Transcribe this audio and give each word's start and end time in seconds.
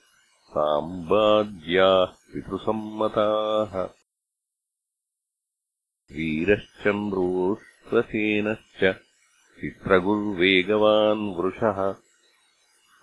साम्बाद्याः 0.51 2.05
पितृसम्मताः। 2.05 3.87
चित्रगुर्वेगवान् 9.61 11.35
वृषः 11.35 12.04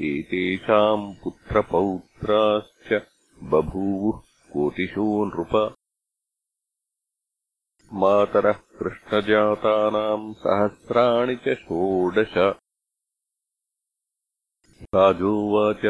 एतेषाम् 0.00 1.14
पुत्रपौत्राश्च 1.24 3.02
बभूवुः 3.42 4.20
कोटिशो 4.52 5.24
नृप 5.24 5.74
मातरः 7.92 8.52
कृष्णजातानाम् 8.52 10.34
सहस्राणि 10.34 11.36
च 11.36 11.54
षोडश। 11.54 12.34
राजोवाच। 14.94 15.82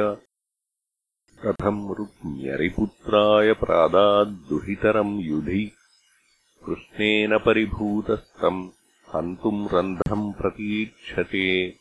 कथम् 1.46 1.94
रुक्म्यरिपुत्राय 1.94 3.52
प्रादाद्दुहितरम् 3.52 5.20
युधि। 5.20 5.72
कृष्णेन 6.66 7.38
परिभूतस्तम् 7.38 8.70
हन्तुम् 9.14 9.68
रन्ध्रम् 9.68 10.32
प्रतीक्षते 10.32 11.78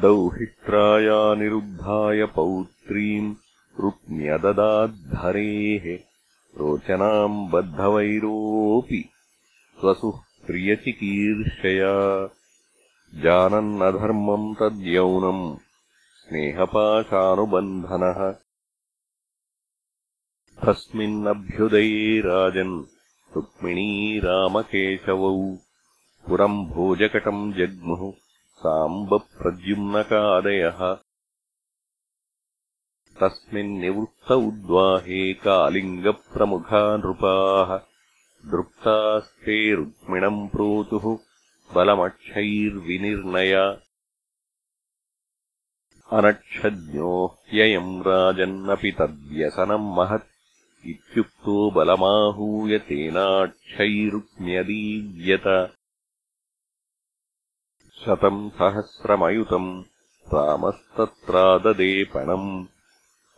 दौहित्रायानिरुद्धाय 0.01 2.25
पौत्रीम् 2.25 3.35
रुक्म्यददाद्धरेः 3.79 5.99
रोचनाम् 6.57 7.51
बद्धवैरोऽपि 7.51 9.09
स्वसुः 9.79 10.47
प्रियचिकीर्षया 10.47 11.93
जानन्नधर्मम् 13.23 14.55
तद्यौनम् 14.55 15.57
स्नेहपाशानुबन्धनः। 16.15 18.35
तस्मिन्नभ्युदये 20.65 22.19
राजन् 22.19 23.00
रुक्मिणी 23.35 24.19
रामकेशवौ। 24.19 25.57
पुरम् 26.27 26.65
भोजकटम् 26.65 27.53
जग्मुः। 27.53 28.13
साम्बप्रद्युम्नकादयः। 28.57 30.97
तस्मिन्निवृत्त 33.21 34.31
उद्वाहे 34.31 35.33
कालिङ्गप्रमुखा 35.33 36.97
नृपाः 36.97 37.79
दृप्तास्ते 38.51 39.75
रुक्मिणम् 39.75 40.49
प्रोतुः 40.49 41.17
बलमक्षैर्विनिर्णय। 41.75 43.77
अनक्षज्ञो 46.11 47.39
ह्ययम् 47.49 48.01
राजन्नपि 48.01 48.91
तद्व्यसनम् 48.91 49.95
महत् 49.95 50.30
इत्युक्तो 50.89 51.55
बलमाहूय 51.75 52.73
तेनाक्षैरुक्म्यदीव्यत 52.87 55.47
शतम् 58.01 58.41
सहस्रमयुतम् 58.59 59.69
रामस्तत्राददेपणम् 60.33 62.51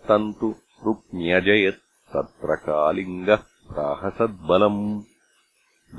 तम् 0.07 0.35
तु 0.39 0.47
रुक्म्यजयत् 0.85 1.81
तत्र 2.13 2.49
कालिङ्गः 2.65 3.41
प्राहसद्बलम् 3.71 4.83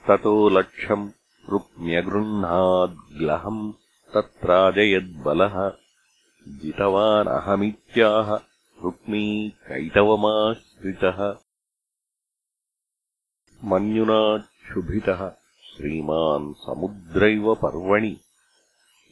ततो 0.09 0.35
लक्षम् 0.59 1.07
रुक्म्यगृह्णाद्ग्लहम् 1.51 3.73
तत्राजयद्बलः। 4.15 5.73
जितवानहमित्याह 6.49 8.39
रुक्मी 8.83 9.53
कैटवमाश्रितः 9.69 11.37
मन्युनाक्षुभितः 13.65 15.33
श्रीमान् 15.65 16.55
समुद्रैव 16.55 17.55
पर्वणि। 17.55 18.21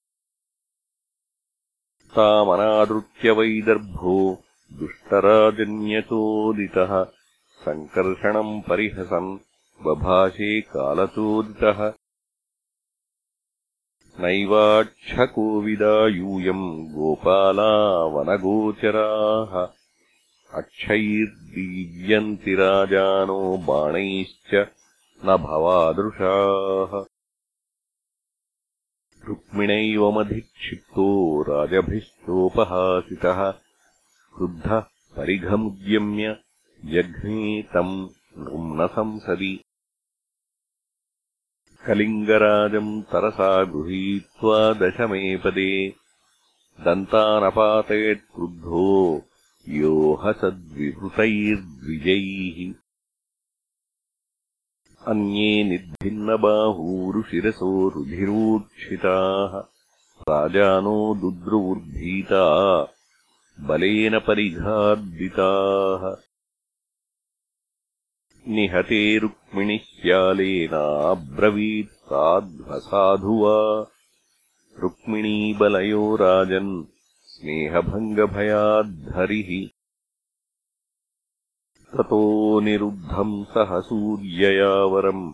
तामनादृत्य 2.16 3.30
वैदर्भो 3.30 4.42
दुष्टराजन्यचोदितः 4.72 7.15
सङ्कर्षणम् 7.66 8.60
परिहसन् 8.68 9.30
बभाषे 9.86 10.60
कालचोदितः 10.60 11.80
नैवाक्षकोविदा 14.20 15.94
यूयम् 16.08 16.68
गोपाला 16.92 17.72
वनगोचराः 18.14 19.54
अक्षैर्दीव्यन्ति 20.58 22.54
राजानो 22.54 23.40
बाणैश्च 23.68 24.54
न 25.24 25.36
भवादृशाः। 25.46 26.92
रुक्मिणैवमधिक्षिप्तो 29.28 31.06
राजभिश्चोपहासितः 31.48 33.40
क्रुद्धः 34.36 34.80
परिघमुद्यम्य 35.16 36.36
जघ्ने 36.84 37.62
तम् 37.74 37.92
नृम्नसंसदि 38.38 39.52
कलिङ्गराजम् 41.86 42.90
तरसा 43.12 43.48
गृहीत्वा 43.74 44.58
दशमेपदे 44.80 45.70
दन्तानपातयत्क्रुद्धो 46.84 48.82
यो 49.66 49.92
हसद्विहृतैर्द्विजैः 50.24 52.58
अन्ये 55.12 55.48
निद्भिन्नबाहूरुशिरसो 55.70 57.70
रुधिरोक्षिताः 57.94 59.56
राजानो 60.28 60.98
दुद्रुवुर्भीता 61.20 62.44
बलेन 63.58 64.14
परिघाद्दिताः 64.28 66.04
निहते 68.48 69.18
रुक्मिणिश्यालेनाब्रवीत् 69.18 71.88
साध्वसाधु 71.88 73.32
वा 73.32 73.86
रुक्मिणीबलयो 74.78 76.16
राजन् 76.16 76.84
स्नेहभङ्गभयाद्धरिः। 77.24 79.68
ततो 81.96 82.60
निरुद्धम् 82.60 83.44
सह 83.44 83.80
सूर्यया 83.80 84.68
वरम् 84.68 85.32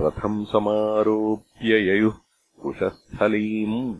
रथम् 0.00 0.46
समारोप्य 0.46 1.88
ययुः 1.88 2.14
कुशस्थलीम्। 2.62 3.96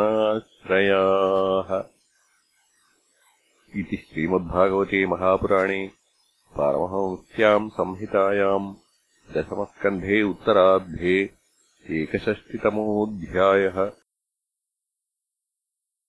इति 3.80 3.98
श्रीमद्भागवते 4.08 5.06
महापुराणे 5.14 5.82
पारमहंस्याम् 6.58 7.70
संहितायाम् 7.80 8.70
दशमस्कन्धे 9.36 10.22
उत्तरार्धे 10.30 11.18
एकषष्टितमोऽध्यायः 12.02 13.78